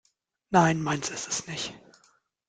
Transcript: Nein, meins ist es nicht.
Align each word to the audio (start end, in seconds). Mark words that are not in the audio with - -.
Nein, 0.49 0.81
meins 0.81 1.11
ist 1.11 1.27
es 1.27 1.45
nicht. 1.45 1.75